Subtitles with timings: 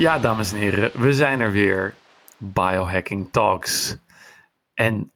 [0.00, 1.94] Ja, dames en heren, we zijn er weer.
[2.38, 3.96] Biohacking Talks.
[4.74, 5.12] En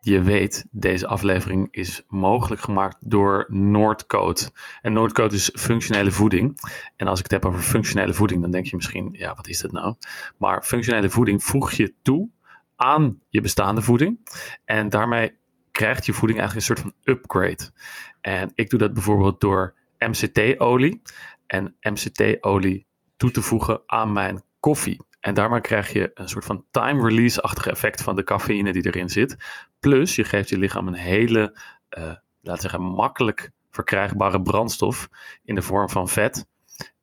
[0.00, 4.40] je weet, deze aflevering is mogelijk gemaakt door Noordcode.
[4.82, 6.58] En Noordcode is functionele voeding.
[6.96, 9.60] En als ik het heb over functionele voeding, dan denk je misschien, ja, wat is
[9.60, 9.94] dat nou?
[10.38, 12.28] Maar functionele voeding voeg je toe
[12.76, 14.18] aan je bestaande voeding.
[14.64, 15.36] En daarmee
[15.70, 17.70] krijgt je voeding eigenlijk een soort van upgrade.
[18.20, 21.02] En ik doe dat bijvoorbeeld door MCT-olie.
[21.46, 22.88] En MCT-olie
[23.20, 25.00] toe te voegen aan mijn koffie.
[25.20, 29.08] En daarmee krijg je een soort van time release-achtige effect van de cafeïne die erin
[29.08, 29.36] zit.
[29.80, 31.40] Plus je geeft je lichaam een hele,
[31.98, 35.08] uh, laten we zeggen, makkelijk verkrijgbare brandstof
[35.44, 36.46] in de vorm van vet.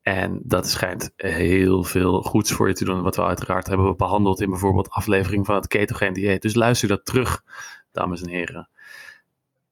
[0.02, 3.02] En dat schijnt heel veel goeds voor je te doen.
[3.02, 6.42] Wat we uiteraard hebben behandeld in bijvoorbeeld aflevering van het ketogeen dieet.
[6.42, 7.44] Dus luister dat terug,
[7.92, 8.68] dames en heren.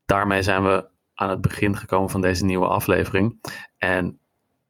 [0.04, 3.40] Daarmee zijn we aan het begin gekomen van deze nieuwe aflevering.
[3.78, 4.18] En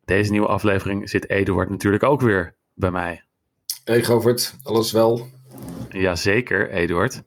[0.07, 3.23] deze nieuwe aflevering zit Eduard natuurlijk ook weer bij mij.
[3.85, 5.29] Hey Govert, alles wel?
[5.91, 7.23] Jazeker, Eduard.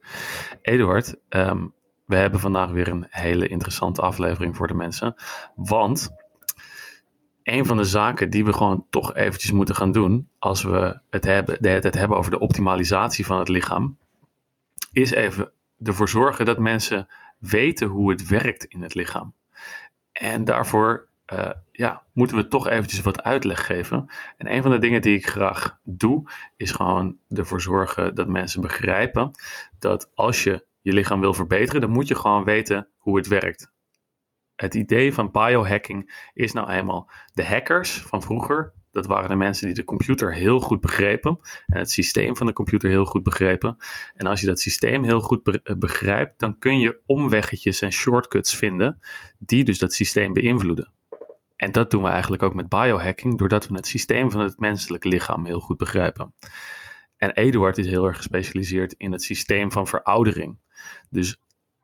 [0.62, 1.66] Eduard, ehm,
[2.06, 5.16] we hebben vandaag weer een hele interessante aflevering voor de mensen.
[5.56, 6.10] Want
[7.44, 11.24] een van de zaken die we gewoon toch eventjes moeten gaan doen, als we het
[11.24, 13.98] hebben, het hebben over de optimalisatie van het lichaam,
[14.92, 15.52] is even
[15.84, 17.08] ervoor zorgen dat mensen
[17.38, 19.34] weten hoe het werkt in het lichaam.
[20.12, 24.06] En daarvoor uh, ja, moeten we toch eventjes wat uitleg geven.
[24.38, 28.62] En een van de dingen die ik graag doe, is gewoon ervoor zorgen dat mensen
[28.62, 29.32] begrijpen
[29.80, 33.72] dat als je je lichaam wil verbeteren, dan moet je gewoon weten hoe het werkt.
[34.56, 38.74] Het idee van biohacking is nou eenmaal de hackers van vroeger.
[38.92, 42.54] Dat waren de mensen die de computer heel goed begrepen en het systeem van de
[42.54, 43.78] computer heel goed begrepen.
[44.16, 49.00] En als je dat systeem heel goed begrijpt, dan kun je omweggetjes en shortcuts vinden
[49.38, 50.92] die dus dat systeem beïnvloeden.
[51.60, 55.04] En dat doen we eigenlijk ook met biohacking, doordat we het systeem van het menselijk
[55.04, 56.34] lichaam heel goed begrijpen.
[57.18, 60.58] En Eduard is heel erg gespecialiseerd in het systeem van veroudering.
[61.10, 61.42] Dus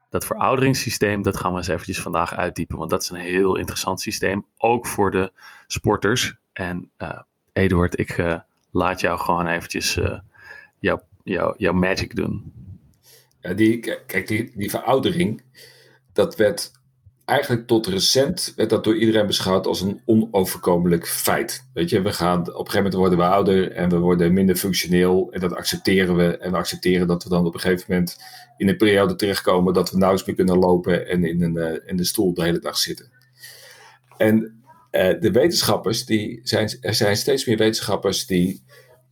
[0.09, 4.01] dat verouderingssysteem, dat gaan we eens eventjes vandaag uitdiepen, want dat is een heel interessant
[4.01, 5.31] systeem, ook voor de
[5.67, 6.35] sporters.
[6.53, 7.19] En uh,
[7.53, 8.39] Eduard, ik uh,
[8.71, 10.19] laat jou gewoon eventjes uh,
[10.79, 12.53] jouw jou, jou magic doen.
[13.39, 15.43] Ja, die, kijk, die veroudering,
[16.13, 16.71] dat werd
[17.25, 21.67] eigenlijk tot recent werd dat door iedereen beschouwd als een onoverkomelijk feit.
[21.73, 24.55] Weet je, we gaan, op een gegeven moment worden we ouder en we worden minder
[24.55, 26.37] functioneel en dat accepteren we.
[26.37, 28.17] En we accepteren dat we dan op een gegeven moment
[28.57, 31.97] in een periode terechtkomen dat we nauwelijks meer kunnen lopen en in een, uh, in
[31.97, 33.11] de stoel de hele dag zitten.
[34.17, 38.63] En uh, de wetenschappers, die zijn, er zijn steeds meer wetenschappers die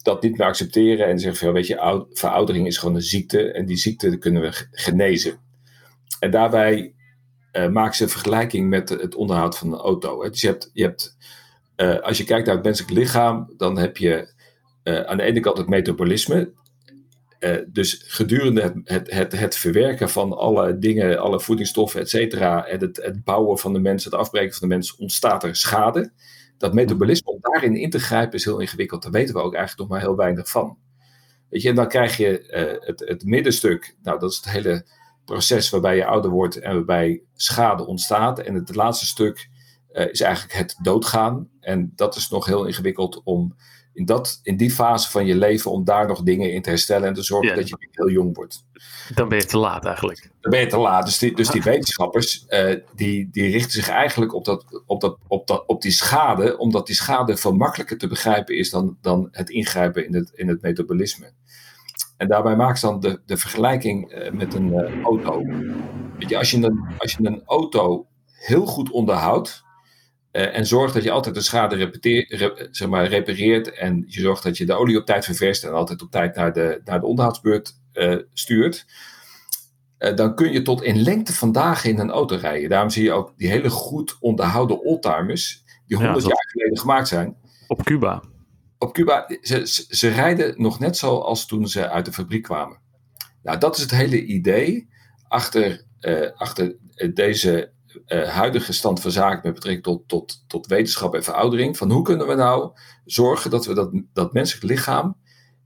[0.01, 3.65] dat niet meer accepteren en zeggen van, weet je, veroudering is gewoon een ziekte en
[3.65, 5.39] die ziekte kunnen we genezen.
[6.19, 6.93] En daarbij
[7.53, 10.23] uh, maak ze een vergelijking met het onderhoud van een auto.
[10.23, 10.29] Hè.
[10.29, 11.17] Dus je hebt, je hebt
[11.77, 14.33] uh, als je kijkt naar het menselijk lichaam, dan heb je
[14.83, 16.51] uh, aan de ene kant het metabolisme.
[17.67, 22.79] dus gedurende het, het, het, het, verwerken van alle dingen, alle voedingsstoffen, et cetera, en
[22.79, 26.11] het, het bouwen van de mens, het afbreken van de mens, ontstaat er schade.
[26.57, 29.01] Dat metabolisme, om daarin in te grijpen, is heel ingewikkeld.
[29.01, 30.77] Daar weten we ook eigenlijk nog maar heel weinig van.
[31.49, 32.45] Weet je, en dan krijg je
[32.85, 34.85] het, het middenstuk, nou dat is het hele
[35.25, 38.39] proces waarbij je ouder wordt en waarbij schade ontstaat.
[38.39, 39.49] En het laatste stuk
[39.91, 41.49] uh, is eigenlijk het doodgaan.
[41.59, 43.55] En dat is nog heel ingewikkeld om
[43.93, 47.07] in, dat, in die fase van je leven, om daar nog dingen in te herstellen
[47.07, 47.55] en te zorgen ja.
[47.55, 48.65] dat je heel jong wordt.
[49.15, 50.31] Dan ben je te laat eigenlijk.
[50.41, 51.05] Dan ben je te laat.
[51.05, 55.17] Dus die, dus die wetenschappers, uh, die, die richten zich eigenlijk op, dat, op, dat,
[55.27, 59.27] op, dat, op die schade, omdat die schade veel makkelijker te begrijpen is dan, dan
[59.31, 61.31] het ingrijpen in het, in het metabolisme.
[62.17, 65.45] En daarbij maakt ze dan de, de vergelijking uh, met een uh, auto.
[66.19, 69.63] Weet je, als je een, als je een auto heel goed onderhoudt
[70.31, 74.43] uh, en zorgt dat je altijd de schade repeteer, zeg maar, repareert en je zorgt
[74.43, 77.05] dat je de olie op tijd ververst en altijd op tijd naar de, naar de
[77.05, 77.81] onderhoudsbeurt
[78.33, 78.85] stuurt,
[79.97, 82.69] dan kun je tot in lengte van dagen in een auto rijden.
[82.69, 87.07] Daarom zie je ook die hele goed onderhouden oldtimers, die 100 ja, jaar geleden gemaakt
[87.07, 87.35] zijn.
[87.67, 88.23] Op Cuba
[88.83, 92.79] op Cuba, ze, ze, rijden nog net zo als toen ze uit de fabriek kwamen.
[93.43, 94.89] Nou, dat is het hele idee
[95.27, 96.75] achter, uh, achter
[97.13, 97.71] deze
[98.07, 101.77] uh, huidige stand van zaken met betrekking tot, tot, tot wetenschap en veroudering.
[101.77, 102.71] Van hoe kunnen we nou
[103.05, 105.17] zorgen dat we dat, dat menselijk lichaam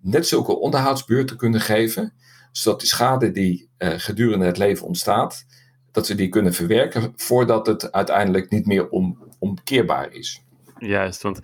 [0.01, 2.13] net zulke onderhoudsbeurten kunnen geven,
[2.51, 5.45] zodat die schade die gedurende het leven ontstaat,
[5.91, 10.41] dat we die kunnen verwerken voordat het uiteindelijk niet meer om, omkeerbaar is.
[10.79, 11.39] Juist, want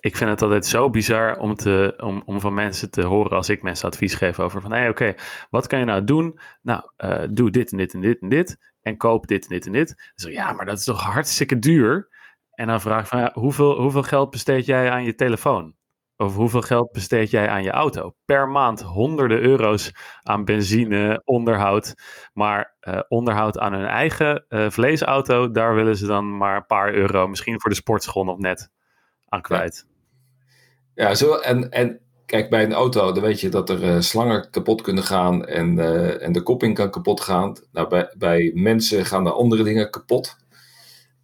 [0.00, 3.48] ik vind het altijd zo bizar om, te, om, om van mensen te horen als
[3.48, 5.14] ik mensen advies geef over van, hé hey, oké,
[5.50, 6.38] wat kan je nou doen?
[6.62, 9.66] Nou, uh, doe dit en dit en dit en dit en koop dit en dit
[9.66, 10.12] en dit.
[10.14, 12.08] Zo, ja, maar dat is toch hartstikke duur?
[12.50, 15.74] En dan vraag ik van, ja, hoeveel, hoeveel geld besteed jij aan je telefoon?
[16.16, 18.14] Over hoeveel geld besteed jij aan je auto?
[18.24, 21.94] Per maand honderden euro's aan benzine, onderhoud.
[22.32, 26.94] Maar uh, onderhoud aan hun eigen uh, vleesauto, daar willen ze dan maar een paar
[26.94, 28.70] euro, misschien voor de sportschool nog net,
[29.28, 29.86] aan kwijt.
[30.94, 34.00] Ja, ja zo, en, en kijk, bij een auto, dan weet je dat er uh,
[34.00, 35.78] slangen kapot kunnen gaan en,
[36.20, 37.56] en de kopping kan kapot gaan.
[37.72, 40.36] Nou, bij, bij mensen gaan er andere dingen kapot.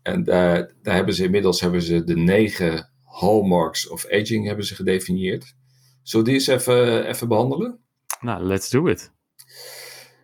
[0.02, 4.74] En daar, daar hebben ze inmiddels hebben ze de negen hallmarks of aging hebben ze
[4.74, 5.54] gedefinieerd.
[6.02, 7.78] Zullen die eens even, even behandelen?
[8.20, 9.12] Nou, let's do it.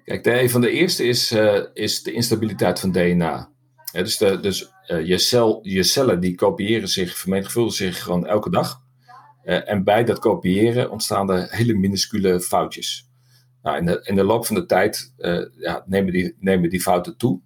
[0.05, 3.51] Kijk, de, een van de eerste is, uh, is de instabiliteit van DNA.
[3.93, 8.51] dus de, dus uh, je, cel, je cellen die kopiëren zich, vermenigvuldigen zich gewoon elke
[8.51, 8.85] dag.
[9.45, 13.11] Uh, en bij dat kopiëren ontstaan er hele minuscule foutjes.
[13.63, 15.15] Nou, in, de, in de loop van de tijd
[15.57, 17.41] ja, nemen, die, nemen die fouten toe.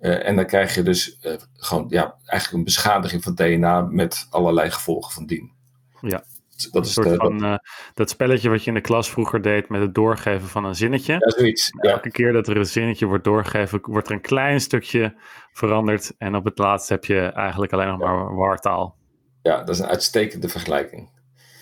[0.00, 4.26] Uh, en dan krijg je dus uh, gewoon ja, eigenlijk een beschadiging van DNA met
[4.30, 5.52] allerlei gevolgen van dien.
[6.00, 6.24] Ja,
[6.70, 7.56] dat is de, van, uh,
[7.94, 11.12] dat spelletje wat je in de klas vroeger deed met het doorgeven van een zinnetje.
[11.12, 11.70] Ja, zoiets.
[11.80, 11.90] Ja.
[11.90, 15.14] Elke keer dat er een zinnetje wordt doorgegeven, wordt er een klein stukje
[15.52, 16.14] veranderd.
[16.18, 18.12] En op het laatst heb je eigenlijk alleen nog ja.
[18.12, 18.96] maar wartaal.
[19.42, 21.08] Ja, dat is een uitstekende vergelijking.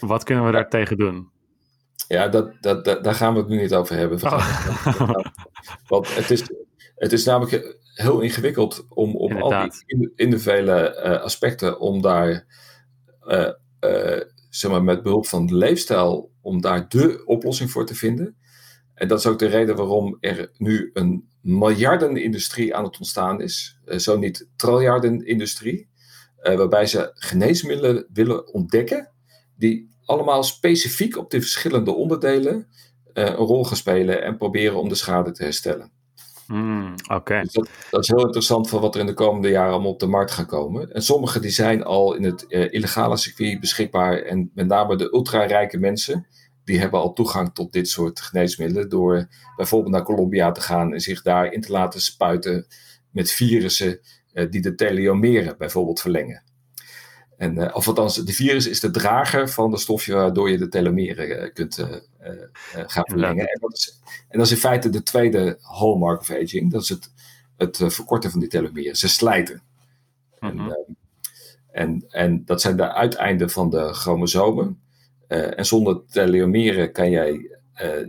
[0.00, 1.30] Wat kunnen we daar tegen doen?
[2.08, 4.22] Ja, dat, dat, dat, daar gaan we het nu niet over hebben.
[4.22, 5.10] Oh.
[5.86, 6.44] Want het is,
[6.94, 12.46] het is namelijk heel ingewikkeld om op al die individuele uh, aspecten, om daar
[13.26, 13.50] uh,
[13.80, 18.36] uh, zeg maar, met behulp van de leefstijl, om daar de oplossing voor te vinden.
[18.94, 23.80] En dat is ook de reden waarom er nu een miljardenindustrie aan het ontstaan is,
[23.86, 25.88] zo niet triljardenindustrie,
[26.42, 29.10] waarbij ze geneesmiddelen willen ontdekken
[29.56, 32.68] die allemaal specifiek op de verschillende onderdelen
[33.12, 35.97] een rol gaan spelen en proberen om de schade te herstellen.
[36.48, 37.40] Mm, Oké.
[37.40, 37.52] Dus
[37.90, 40.30] dat, is heel interessant van wat er in de komende jaren allemaal op de markt
[40.30, 40.92] gaat komen.
[40.92, 44.22] En sommige die zijn al in het uh, illegale circuit beschikbaar.
[44.22, 46.26] En met name de ultra-rijke mensen,
[46.64, 48.88] die hebben al toegang tot dit soort geneesmiddelen.
[48.88, 52.66] Door bijvoorbeeld naar Colombia te gaan en zich daar in te laten spuiten
[53.10, 54.00] met virussen
[54.32, 56.42] uh, die de teleomeren bijvoorbeeld verlengen.
[57.38, 60.68] En, uh, of althans, de virus is de drager van de stofje waardoor je de
[60.68, 61.86] telomeren uh, kunt uh,
[62.86, 63.46] gaan verlengen.
[63.46, 66.72] En dat, is, en dat is in feite de tweede hallmark of aging.
[66.72, 67.12] Dat is het,
[67.56, 68.96] het verkorten van die telomeren.
[68.96, 69.62] Ze slijten.
[70.38, 70.70] Mm -hmm.
[70.70, 70.96] en,
[71.70, 74.80] en, en, dat zijn de uiteinden van de chromosomen.
[75.28, 77.58] en zonder telomeren kan jij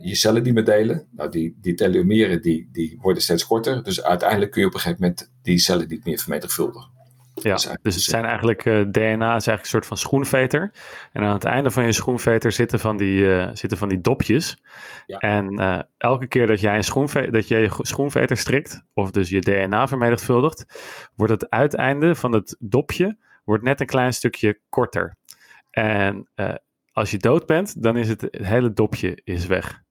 [0.02, 1.08] je cellen niet meer delen.
[1.12, 3.84] Nou, die, die telomeren die, die worden steeds korter.
[3.84, 6.99] Dus uiteindelijk kun je op een gegeven moment die cellen niet meer vermenigvuldigen.
[7.44, 10.72] Ja, dus het zijn eigenlijk uh, DNA is eigenlijk een soort van schoenveter.
[11.12, 14.58] En aan het einde van je schoenveter zitten van die, uh, zitten van die dopjes.
[15.06, 15.18] Ja.
[15.18, 19.30] En uh, elke keer dat jij een schoenveter, dat je, je schoenveter strikt, of dus
[19.30, 20.66] je DNA vermenigvuldigt,
[21.16, 25.16] wordt het uiteinde van het dopje wordt net een klein stukje korter.
[25.70, 26.30] En
[26.92, 29.82] als je dood bent, dan is het, het hele dopje is weg.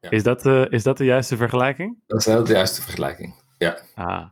[0.00, 0.10] Ja.
[0.10, 1.98] Is, dat, is dat de juiste vergelijking?
[2.06, 3.78] Dat is wel de juiste vergelijking, ja.
[3.94, 4.26] Ah.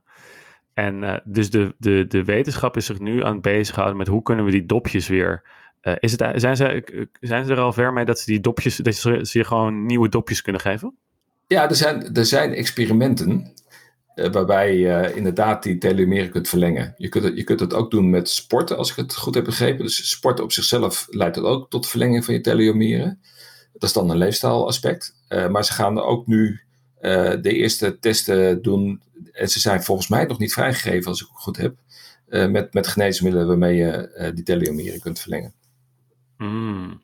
[0.74, 4.22] En uh, dus de, de, de wetenschap is zich nu aan het bezighouden met hoe
[4.22, 5.42] kunnen we die dopjes weer.
[5.82, 8.76] Uh, is het, zijn, ze, zijn ze er al ver mee dat ze die dopjes,
[8.76, 10.96] dat ze, ze gewoon nieuwe dopjes kunnen geven?
[11.46, 13.52] Ja, er zijn, er zijn experimenten
[14.14, 16.94] uh, waarbij je inderdaad die telomeren kunt verlengen.
[16.96, 19.84] Je kunt, je kunt het ook doen met sporten, als ik het goed heb begrepen.
[19.84, 23.20] Dus sporten op zichzelf leidt het ook tot verlenging van je telomeren.
[23.72, 25.14] Dat is dan een leefstijlaspect.
[25.28, 26.60] maar ze gaan er ook nu
[27.40, 31.42] de eerste testen doen en ze zijn volgens mij nog niet vrijgegeven, als ik het
[31.42, 31.74] goed heb,
[32.28, 35.54] uh, met, met geneesmiddelen waarmee je uh, die telomeren kunt verlengen.
[36.36, 37.00] Mm.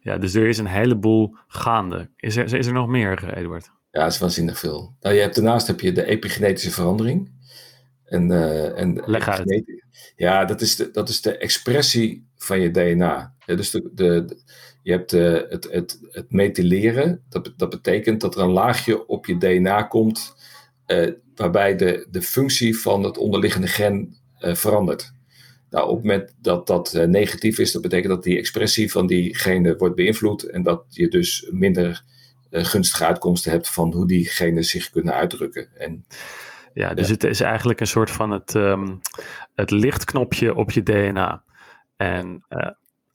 [0.00, 2.10] Ja, dus er is een heleboel gaande.
[2.16, 3.70] Is er, is er nog meer, eh, Eduard?
[3.90, 4.96] Ja, het is waanzinnig veel.
[5.00, 7.30] Nou, je hebt, daarnaast heb je de epigenetische verandering.
[8.04, 9.80] En, uh, en Leg uit.
[10.16, 13.34] Ja, dat is, de, dat is de expressie van je DNA.
[13.46, 14.36] Ja, dus de, de,
[14.82, 17.22] je hebt uh, het, het, het methyleren.
[17.28, 20.36] Dat, dat betekent dat er een laagje op je DNA komt
[20.86, 25.12] uh, waarbij de, de functie van het onderliggende gen uh, verandert.
[25.70, 29.36] Nou, op het moment dat dat negatief is, dat betekent dat die expressie van die
[29.36, 32.04] genen wordt beïnvloed en dat je dus minder
[32.50, 35.68] gunstige uitkomsten hebt van hoe die genen zich kunnen uitdrukken.
[35.76, 36.04] En,
[36.74, 39.00] ja, dus het is eigenlijk een soort van het, um,
[39.54, 41.42] het lichtknopje op je DNA.
[41.96, 42.44] En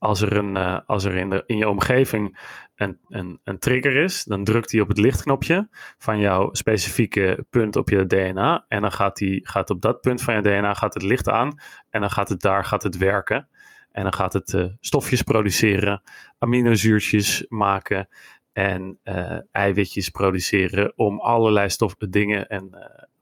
[0.08, 2.40] als er, een, als er in, de, in je omgeving
[2.76, 7.76] een, een, een trigger is, dan drukt hij op het lichtknopje van jouw specifieke punt
[7.76, 8.66] op je DNA.
[8.68, 11.60] En dan gaat, die, gaat op dat punt van je DNA gaat het licht aan.
[11.90, 13.48] En dan gaat het daar gaat het werken.
[13.92, 16.02] En dan gaat het uh, stofjes produceren,
[16.38, 18.08] aminozuurtjes maken
[18.54, 22.70] en uh, eiwitjes produceren om allerlei stof, dingen en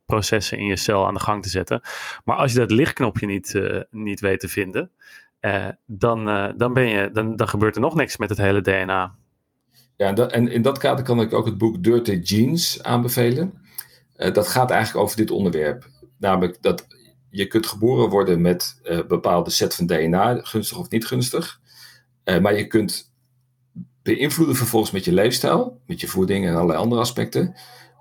[0.05, 1.81] processen in je cel aan de gang te zetten.
[2.23, 4.91] Maar als je dat lichtknopje niet, niet weet te vinden,
[5.85, 6.25] dan,
[6.57, 9.15] dan, ben je, dan, dan gebeurt er nog niks met het hele DNA.
[9.97, 13.53] Ja, en, en in dat kader kan ik ook het boek Dirty Genes aanbevelen.
[14.15, 15.87] dat gaat eigenlijk over dit onderwerp.
[16.17, 16.87] Namelijk dat
[17.29, 21.59] je kunt geboren worden met een bepaalde set van DNA, gunstig of niet gunstig.
[22.41, 23.13] maar je kunt
[24.05, 27.55] beïnvloeden vervolgens met je leefstijl, met je voeding en allerlei andere aspecten,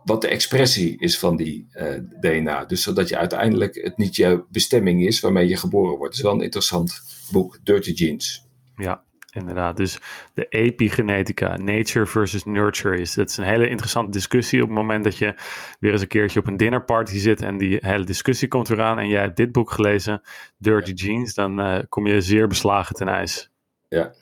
[0.04, 2.64] wat de expressie is van die uh, eh, DNA.
[2.64, 6.04] Dus zodat je uiteindelijk het niet jouw bestemming is waarmee je geboren wordt.
[6.04, 8.46] Het is wel een interessant boek, Dirty Genes.
[8.76, 9.76] Ja, inderdaad.
[9.76, 9.98] Dus
[10.34, 13.14] de epigenetica, nature versus nurture is.
[13.14, 15.34] Dat is een hele interessante discussie op het moment dat je
[15.80, 19.08] weer eens een keertje op een dinnerparty zit en die hele discussie komt eraan en
[19.08, 20.22] jij hebt dit boek gelezen,
[20.58, 23.50] Dirty Genes, dan uh, kom je zeer beslagen ten ijs.
[23.88, 24.12] Ja,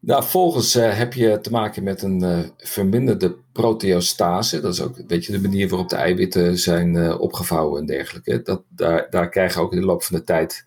[0.00, 4.60] nou, volgens uh, heb je te maken met een uh, verminderde proteostase.
[4.60, 8.42] Dat is ook een beetje de manier waarop de eiwitten zijn uh, opgevouwen en dergelijke.
[8.42, 10.66] Dat, daar, daar krijgen ook in de loop van de tijd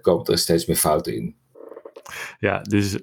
[0.00, 1.34] komen er steeds meer fouten in.
[2.38, 2.98] Ja, dus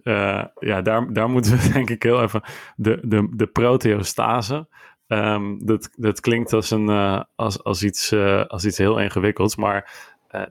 [0.59, 2.43] ja, daar, daar moeten we denk ik heel even.
[2.75, 4.67] De, de, de proteostase.
[5.07, 6.89] Um, dat, dat klinkt als, een,
[7.35, 8.13] als, als, iets,
[8.47, 9.55] als iets heel ingewikkelds.
[9.55, 9.91] Maar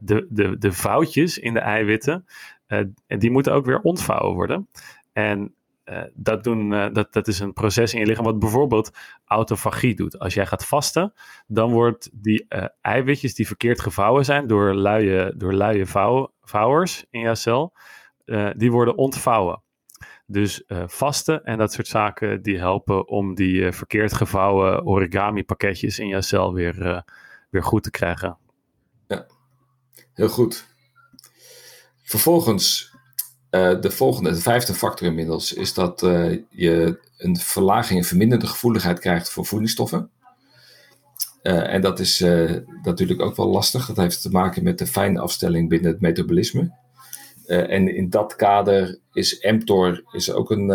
[0.01, 2.25] de, de, de foutjes in de eiwitten.
[3.07, 4.69] die moeten ook weer ontvouwen worden.
[5.19, 8.91] En uh, dat, doen, uh, dat, dat is een proces in je lichaam wat bijvoorbeeld
[9.25, 10.19] autofagie doet.
[10.19, 11.13] Als jij gaat vasten,
[11.47, 17.05] dan wordt die uh, eiwitjes die verkeerd gevouwen zijn door luie, door luie vouw, vouwers
[17.11, 17.73] in jouw cel,
[18.57, 19.63] die worden ontvouwen.
[20.27, 26.07] Dus vasten en dat soort zaken die helpen om die verkeerd gevouwen origami pakketjes in
[26.07, 27.05] jouw cel weer,
[27.51, 28.39] weer goed te krijgen.
[29.07, 29.27] Ja,
[30.15, 30.67] heel goed.
[32.03, 32.88] Vervolgens
[33.51, 38.47] uh, de volgende, de vijfde factor inmiddels, is dat uh, je een verlaging, een verminderde
[38.47, 40.11] gevoeligheid krijgt voor voedingsstoffen.
[41.43, 42.25] Uh, en dat is
[42.83, 43.87] natuurlijk ook wel lastig.
[43.87, 46.73] Dat heeft te maken met de fijne afstelling binnen het metabolisme.
[47.47, 50.69] en in dat kader is mTOR is ook een,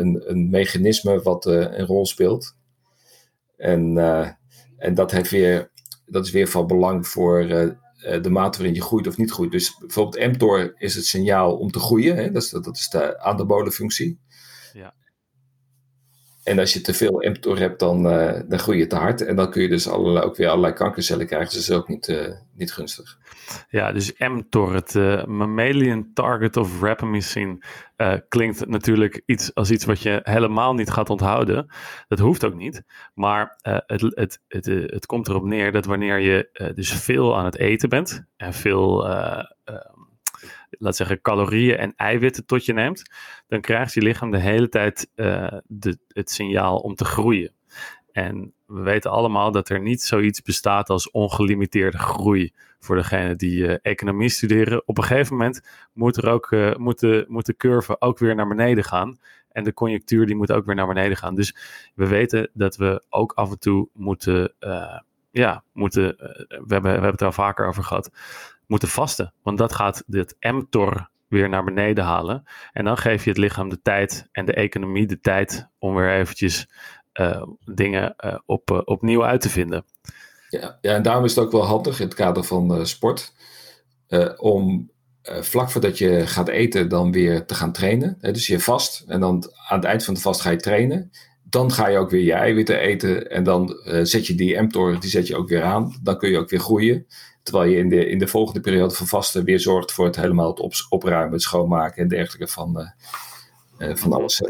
[0.00, 2.54] een, een mechanisme wat een rol speelt.
[3.56, 3.98] En,
[4.78, 5.70] en dat, heeft weer,
[6.06, 7.68] dat is weer van belang voor eh,
[8.22, 9.50] de mate waarin je groeit of niet groeit.
[9.50, 12.16] Dus bijvoorbeeld mTOR is het signaal om te groeien.
[12.16, 12.30] Hè?
[12.30, 14.18] Dat, is, dat is de anabolenfunctie.
[14.72, 14.94] Ja.
[16.46, 19.20] En als je te veel mTOR hebt, dan, uh, dan groei je te hard.
[19.24, 21.48] En dan kun je dus allerlei, ook weer allerlei kankercellen krijgen.
[21.48, 23.18] Dus is ook niet, uh, niet gunstig.
[23.68, 27.62] Ja, dus mTOR, het uh, mammalian target of rapamycin,
[28.28, 31.66] klinkt natuurlijk iets als iets wat je helemaal niet gaat onthouden.
[32.08, 32.82] Dat hoeft ook niet.
[33.14, 37.58] Maar het, het, het, het komt erop neer dat wanneer je dus veel aan het
[37.58, 39.06] eten bent en veel
[40.70, 43.02] laat zeggen, calorieën en eiwitten tot je neemt,
[43.48, 47.52] dan krijgt je lichaam de hele tijd uh, de, het signaal om te groeien.
[48.12, 53.58] En we weten allemaal dat er niet zoiets bestaat als ongelimiteerde groei voor degene die
[53.58, 54.82] uh, economie studeren.
[54.86, 55.60] Op een gegeven moment
[55.92, 59.18] moet, er ook, uh, moet, de, moet de curve ook weer naar beneden gaan.
[59.52, 61.34] En de conjunctuur die moet ook weer naar beneden gaan.
[61.34, 61.56] Dus
[61.94, 64.54] we weten dat we ook af en toe moeten,
[65.30, 68.10] ja, moeten we, hebben, we hebben het er al vaker over gehad,
[68.66, 69.32] moeten vasten.
[69.42, 72.44] Want dat gaat dit mTOR weer naar beneden halen.
[72.72, 76.10] En dan geef je het lichaam de tijd en de economie de tijd om weer
[76.10, 76.68] eventjes
[77.20, 79.84] uh, dingen uh, op, uh, opnieuw uit te vinden.
[80.48, 83.32] Ja, ja, en daarom is het ook wel handig in het kader van sport
[84.36, 84.90] om
[85.22, 88.18] vlak voordat je gaat eten dan weer te gaan trainen.
[88.20, 91.10] dus je vast en dan aan het eind van de vast ga je trainen.
[91.42, 95.10] Dan ga je ook weer je eiwitten eten en dan zet je die mTOR, die
[95.10, 95.98] zet je ook weer aan.
[96.02, 97.06] Dan kun je ook weer groeien.
[97.46, 100.54] Terwijl je in de, in de volgende periode van vasten weer zorgt voor het helemaal
[100.54, 102.80] het opruimen, het schoonmaken en dergelijke van,
[103.78, 104.42] uh, uh, van alles.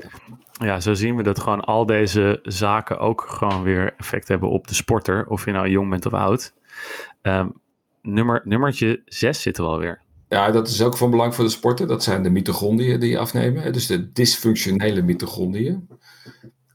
[0.52, 4.68] Ja, zo zien we dat gewoon al deze zaken ook gewoon weer effect hebben op
[4.68, 6.54] de sporter, of je nou jong bent of oud.
[7.22, 7.52] Um,
[8.02, 10.02] nummer, nummertje 6 zit er alweer.
[10.28, 11.86] Ja, dat is ook van belang voor de sporter.
[11.86, 13.72] Dat zijn de mitochondriën die afnemen.
[13.72, 15.88] Dus de dysfunctionele mitochondriën.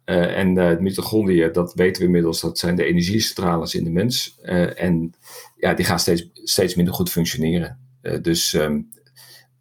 [0.06, 4.38] Uh, en uh, mitochondriën, dat weten we inmiddels, dat zijn de energiecentrales in de mens.
[4.44, 5.14] Uh, en
[5.56, 7.80] ja, die gaan steeds, steeds minder goed functioneren.
[8.22, 8.90] dus, um,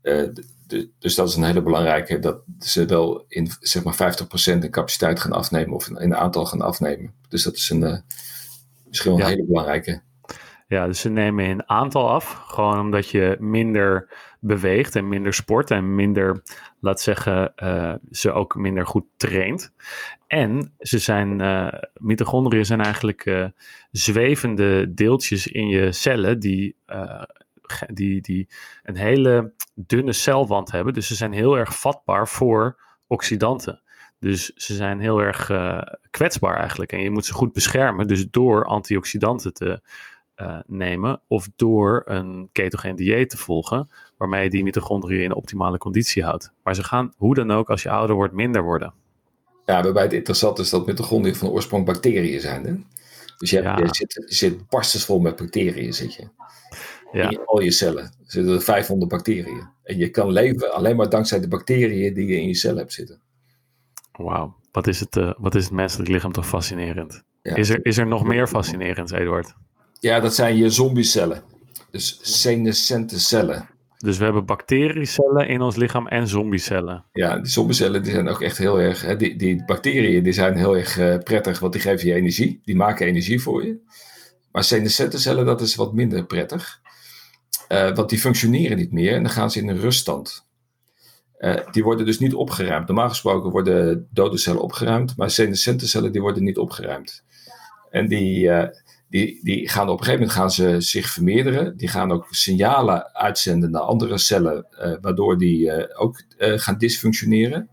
[0.03, 4.15] de, dus dat is een hele belangrijke, dat ze wel in zeg maar
[4.55, 7.15] 50% in capaciteit gaan afnemen of in, in aantal gaan afnemen.
[7.29, 8.03] Dus dat is een,
[8.89, 10.03] misschien wel een hele belangrijke.
[10.71, 14.09] Ja, dus ze nemen in aantal af, gewoon omdat je minder
[14.41, 16.43] beweegt en minder sport en minder,
[16.81, 19.73] laat zeggen, uh, ze ook minder goed traint.
[20.27, 23.47] En ze zijn, uh, mitochondriën zijn eigenlijk uh,
[23.91, 26.77] zwevende deeltjes in je cellen die,
[27.93, 28.49] die, die
[28.83, 30.95] een hele dunne celwand hebben.
[30.95, 33.83] Dus ze zijn heel erg vatbaar voor oxidanten.
[34.19, 35.51] Dus ze zijn heel erg
[36.11, 36.93] kwetsbaar eigenlijk.
[36.93, 38.07] En je moet ze goed beschermen.
[38.07, 39.81] Dus door antioxidanten te
[40.41, 45.79] eh, nemen of door een ketogeen dieet te volgen, waarmee je die mitochondriën in optimale
[45.79, 46.53] conditie houdt.
[46.63, 48.93] Maar ze gaan hoe dan ook als je ouder wordt minder worden.
[49.65, 52.65] Ja, waarbij het interessant is dat mitochondriën van oorsprong bacteriën zijn.
[52.65, 52.75] Hè?
[53.39, 53.85] Dus je, hebt, Ja.
[53.85, 56.29] je zit, je zit barstensvol met bacteriën, zit je.
[57.13, 57.31] Ja.
[57.31, 59.69] In al je cellen zitten er 500 bacteriën.
[59.83, 62.93] En je kan leven alleen maar dankzij de bacteriën die je in je cellen hebt
[62.93, 63.21] zitten.
[64.13, 67.23] Wauw, wat, is het, eh, wat is het menselijk lichaam toch fascinerend.
[67.43, 67.55] Ja.
[67.55, 69.55] Is, er, is er nog meer fascinerends, Eduard?
[70.01, 71.43] Ja, dat zijn je zombiecellen.
[71.91, 73.69] Dus senescente cellen.
[73.97, 77.05] Dus we hebben bacteriecellen in ons lichaam en zombiecellen.
[77.13, 79.03] Ja, die zombiecellen die zijn ook echt heel erg.
[79.03, 82.61] Hè, die, die bacteriën die zijn heel erg eh, prettig, want die geven je energie.
[82.65, 83.79] Die maken energie voor je.
[84.53, 86.81] Maar senescente cellen, dat is wat minder prettig.
[87.69, 90.47] Eh, want die functioneren niet meer en dan gaan ze in een ruststand.
[91.37, 92.87] Eh, die worden dus niet opgeruimd.
[92.87, 97.25] Normaal gesproken worden dode cellen opgeruimd, maar senescente cellen die worden niet opgeruimd.
[97.91, 98.51] En die,
[99.11, 101.77] die, die gaan op een gegeven moment gaan ze zich vermeerderen.
[101.77, 106.79] Die gaan ook signalen uitzenden naar andere cellen, eh, waardoor die eh, ook eh, gaan
[106.79, 107.69] dysfunctioneren.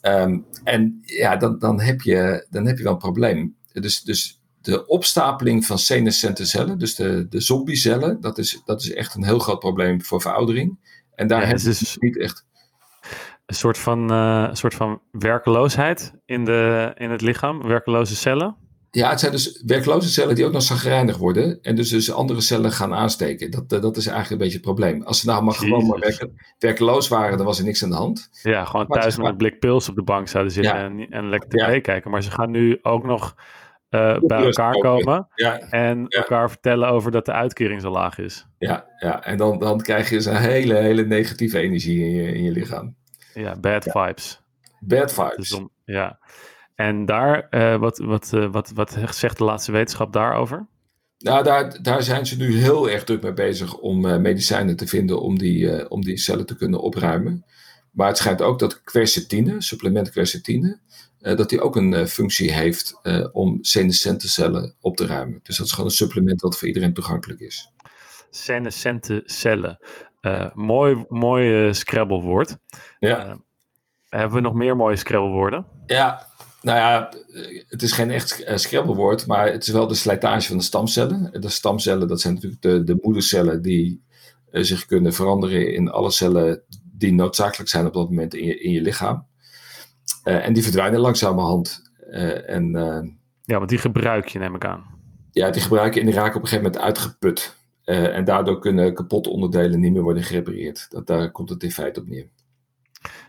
[0.00, 3.56] Ehm, en ja, dan, dan, heb je, dan heb je wel een probleem.
[3.72, 8.92] Dus, dus de opstapeling van senescente cellen, dus de, de zombiecellen, dat is, dat is
[8.92, 10.78] echt een heel groot probleem voor veroudering.
[11.14, 12.44] En daar Ja, hebben het we is- niet echt.
[13.46, 14.08] Een soort van,
[14.56, 18.56] soort van werkeloosheid in, de, in het lichaam, werkeloze cellen.
[18.94, 21.58] Ja, het zijn dus werkloze cellen die ook nog zagrijnig worden.
[21.62, 23.50] En dus, dus andere cellen gaan aansteken.
[23.50, 25.02] Dat, eh, dat is eigenlijk een beetje het probleem.
[25.02, 28.28] Als ze nou maar gewoon maar werkeloos waren, dan was er niks aan de hand.
[28.42, 30.84] Ja, gewoon Maar thuis met een blik pils op de bank zouden zitten Ja.
[30.84, 31.80] en, en lekker tv Ja.
[31.80, 32.10] kijken.
[32.10, 33.34] Maar ze gaan nu ook nog
[33.88, 38.46] eh, bij elkaar komen Ja, en elkaar vertellen over dat de uitkering zo laag is.
[38.58, 39.24] ja, ja.
[39.24, 42.50] en dan, dan krijg je dus een hele, hele negatieve energie in je, in je
[42.50, 42.94] lichaam.
[43.34, 44.40] Ja, bad vibes.
[44.80, 45.36] Bad vibes.
[45.36, 46.18] Dus om, ja.
[46.74, 50.66] En daar, eh, wat, wat, eh, wat, wat zegt de laatste wetenschap daarover?
[51.18, 54.86] Nou, daar, daar zijn ze nu heel erg druk mee bezig om eh, medicijnen te
[54.86, 57.44] vinden om die, om die cellen te kunnen opruimen.
[57.90, 60.78] Maar het schijnt ook dat quercetine, supplement quercetine,
[61.18, 63.00] dat die ook een functie heeft
[63.32, 65.40] om senescente cellen op te ruimen.
[65.42, 67.72] Dus dat is gewoon een supplement dat voor iedereen toegankelijk is.
[68.30, 69.78] Senescente cellen.
[70.54, 72.56] Mooi mooi eh, Scrabble-woord.
[72.98, 73.38] Ja,
[74.08, 75.66] hebben we nog meer mooie Scrabble-woorden?
[75.86, 76.26] ja
[76.64, 80.48] nou ja, eh, het is geen echt uh, scrabblewoord, maar het is wel de slijtage
[80.48, 81.40] van de stamcellen.
[81.40, 84.02] De stamcellen, dat zijn natuurlijk de, de moedercellen die
[84.50, 88.60] eh, zich kunnen veranderen in alle cellen die noodzakelijk zijn op dat moment in je,
[88.60, 89.26] in je lichaam.
[90.24, 91.92] Uh, en die verdwijnen langzamerhand.
[92.10, 92.70] Uh, en,
[93.44, 94.84] ja, want die gebruik je, neem ik aan.
[95.32, 97.56] Ja, die gebruiken en die raken op een gegeven moment uitgeput.
[97.84, 100.86] En daardoor kunnen kapotte onderdelen niet meer worden gerepareerd.
[100.90, 102.28] Dat, daar komt het in feite op neer.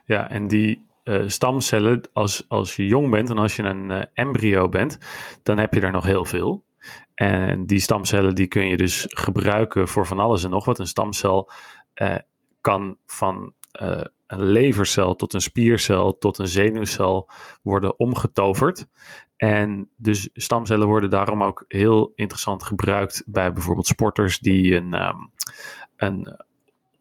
[0.06, 4.02] Ja, en die uh, stamcellen, als, als je jong bent en als je een uh,
[4.14, 4.98] embryo bent,
[5.44, 6.66] dan heb je er nog heel veel.
[7.14, 10.80] En die stamcellen die kun je dus gebruiken voor van alles en nog wat.
[10.80, 11.52] Een stamcel
[12.02, 12.16] uh,
[12.62, 13.54] kan van
[14.28, 17.30] een levercel tot een spiercel tot een zenuwcel
[17.62, 18.88] worden omgetoverd.
[19.38, 25.32] En dus stamcellen worden daarom ook heel interessant gebruikt bij bijvoorbeeld sporters die een, um,
[25.96, 26.46] een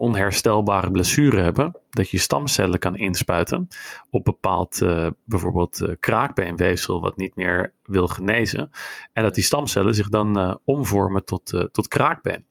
[0.05, 1.81] onherstelbare blessure hebben.
[1.91, 3.69] Dat je stamcellen kan inspuiten
[4.11, 8.71] op bepaald uh, bijvoorbeeld uh, kraakbeenweefsel wat niet meer wil genezen.
[9.13, 12.47] En dat die stamcellen zich dan uh, omvormen tot, tot kraakbeen.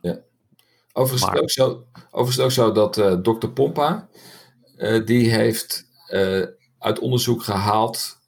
[0.00, 0.18] Ja.
[0.92, 4.08] Overigens, maar, ook zo, overigens ook zo dat dokter Pompa,
[5.04, 5.86] die heeft
[6.78, 8.18] uit onderzoek gehaald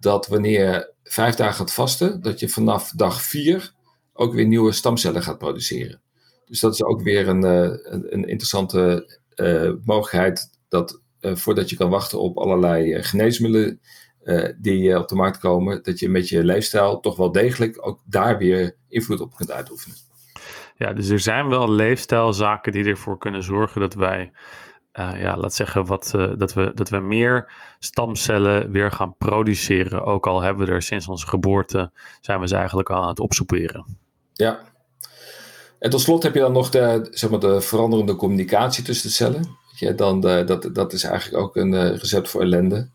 [0.00, 3.72] dat wanneer je vijf dagen gaat vasten, dat je vanaf dag vier
[4.12, 6.00] ook weer nieuwe stamcellen gaat produceren.
[6.48, 9.16] Dus dat is ook weer een, een, een interessante
[9.84, 13.80] mogelijkheid dat voordat je kan wachten op allerlei geneesmiddelen
[14.58, 18.38] die op de markt komen, dat je met je leefstijl toch wel degelijk ook daar
[18.38, 19.96] weer invloed op kunt uitoefenen.
[20.76, 24.32] Ja, dus er zijn wel leefstijlzaken die ervoor kunnen zorgen dat wij,
[24.92, 30.04] uh, ja, laat zeggen, wat, uh, dat, we, dat we meer stamcellen weer gaan produceren.
[30.04, 33.20] Ook al hebben we er sinds onze geboorte, zijn we ze eigenlijk al aan het
[33.20, 33.96] opsoeperen.
[34.32, 34.60] Ja.
[35.78, 39.14] En tot slot heb je dan nog de, zeg maar, de veranderende communicatie tussen de
[39.14, 39.56] cellen.
[39.76, 42.88] Ja, dan de, dat, dat is eigenlijk ook een uh, recept voor ellende.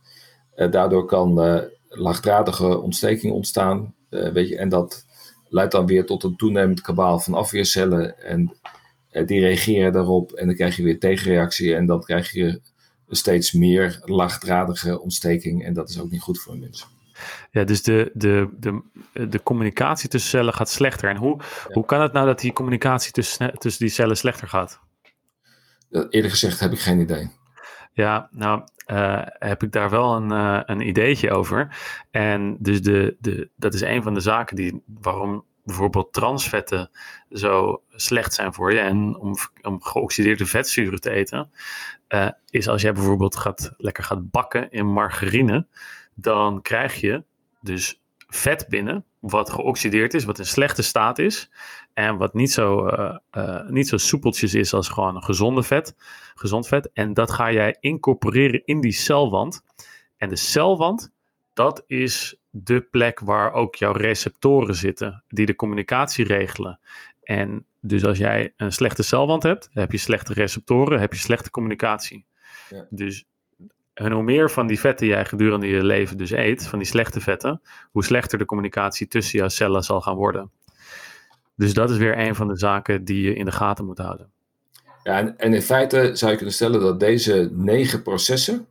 [0.56, 3.94] daardoor kan laagdradige ontsteking ontstaan.
[4.10, 5.06] weet je, en dat
[5.54, 8.20] leidt dan weer tot een toenemend kabaal van afweercellen.
[8.20, 8.56] En
[9.12, 11.76] uh, die reageren daarop en dan krijg je weer tegenreactie.
[11.76, 12.62] En dan krijg je
[13.10, 15.66] steeds meer laagdradige ontsteking.
[15.66, 16.88] En dat is ook niet goed voor een mens.
[17.52, 18.82] Ja, dus de, de, de,
[19.28, 21.10] de communicatie tussen cellen gaat slechter.
[21.10, 21.74] En hoe, ja.
[21.74, 24.80] hoe kan het nou dat die communicatie tussen, tussen die cellen slechter gaat?
[25.90, 27.32] Eerlijk gezegd heb ik geen idee.
[27.94, 31.78] Ja, nou uh, heb ik daar wel een, uh, een ideetje over.
[32.12, 36.90] En dus de, de, dat is een van de zaken die, waarom bijvoorbeeld transvetten
[37.30, 41.52] zo slecht zijn voor je en om, om geoxideerde vetzuren te eten,
[42.10, 45.68] uh, is als jij bijvoorbeeld gaat, lekker gaat bakken in margarine,
[46.16, 47.24] dan krijg je
[47.62, 51.50] dus vet binnen, wat geoxideerd is, wat in slechte staat is.
[51.94, 55.96] En wat niet zo, uh, uh, niet zo soepeltjes is als gewoon een gezonde vet,
[56.36, 56.92] gezond vet.
[56.94, 59.64] En dat ga jij incorporeren in die celwand.
[60.18, 61.12] En de celwand,
[61.54, 66.80] dat is de plek waar ook jouw receptoren zitten, die de communicatie regelen.
[67.24, 71.50] En dus als jij een slechte celwand hebt, heb je slechte receptoren, heb je slechte
[71.50, 72.26] communicatie.
[72.70, 72.88] Ja.
[72.90, 73.26] Dus
[73.94, 77.22] en hoe meer van die vetten jij gedurende je leven dus eet, van die slechte
[77.22, 80.52] vetten, hoe slechter de communicatie tussen jouw cellen zal gaan worden.
[81.56, 84.32] Dus dat is weer een van de zaken die je in de gaten moet houden.
[85.04, 88.68] Ja, en, en in feite zou je kunnen stellen dat deze negen processen,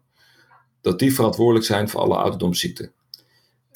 [0.80, 2.92] dat die verantwoordelijk zijn voor alle ouderdomsziekten.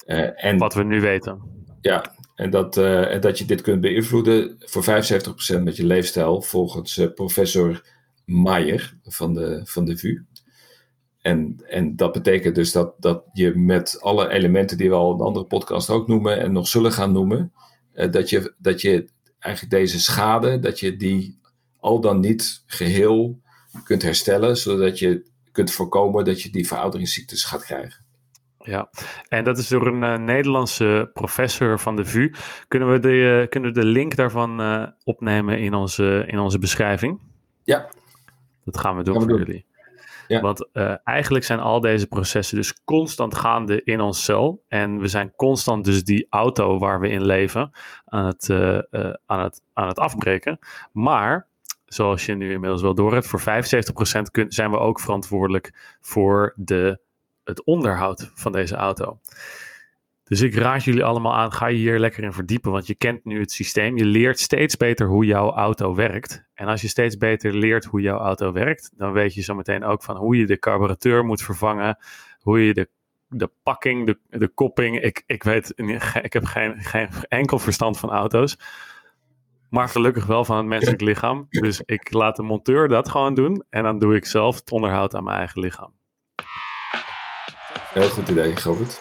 [0.07, 1.41] Uh, en, Wat we nu weten.
[1.81, 6.43] Ja, en dat, uh, en dat je dit kunt beïnvloeden voor 75% met je leefstijl,
[6.43, 7.83] volgens uh, professor
[8.25, 10.25] Maier van de, van de VU.
[11.27, 15.21] En, en dat betekent dus dat, dat je met alle elementen die we al in
[15.21, 17.53] andere podcast ook noemen en nog zullen gaan noemen,
[17.95, 19.09] uh, dat, je, dat je
[19.39, 21.39] eigenlijk deze schade, dat je die
[21.81, 23.41] al dan niet geheel
[23.85, 28.05] kunt herstellen, zodat je kunt voorkomen dat je die verouderingsziektes gaat krijgen.
[28.59, 28.91] Ja,
[29.29, 32.33] en dat is door een uh, Nederlandse professor van de VU.
[32.69, 36.59] Kunnen we de, uh, kunnen we de link daarvan uh, opnemen in onze, in onze
[36.59, 37.21] beschrijving?
[37.65, 37.89] Ja.
[38.65, 39.47] Dat gaan we doen gaan we voor doen.
[39.47, 39.66] jullie.
[40.29, 44.65] Want uh, eigenlijk zijn al deze processen dus constant gaande in ons cel.
[44.69, 47.71] En we zijn constant dus die auto waar we in leven
[48.05, 50.59] aan het, uh, uh, aan het, aan het afbreken.
[50.93, 51.49] Maar,
[51.85, 53.45] zoals je nu inmiddels wel door hebt, voor 75%
[54.31, 57.01] kun, zijn we ook verantwoordelijk voor de,
[57.45, 59.19] het onderhoud van deze auto.
[60.29, 63.25] Dus ik raad jullie allemaal aan, ga je hier lekker in verdiepen, want je kent
[63.25, 63.97] nu het systeem.
[63.97, 66.45] Je leert steeds beter hoe jouw auto werkt.
[66.55, 69.85] En als je steeds beter leert hoe jouw auto werkt, dan weet je zo meteen
[69.85, 71.99] ook van hoe je de carburateur moet vervangen,
[72.41, 72.89] hoe je de,
[73.29, 75.01] de pakking, de, de kopping.
[75.01, 75.73] Ik, ik weet,
[76.23, 78.59] ik heb geen, geen enkel verstand van auto's.
[79.71, 81.47] Maar gelukkig wel van het menselijk lichaam.
[81.49, 83.65] Dus ik laat de monteur dat gewoon doen.
[83.71, 85.93] En dan doe ik zelf het onderhoud aan mijn eigen lichaam.
[87.93, 89.01] Heel goed idee, Robert.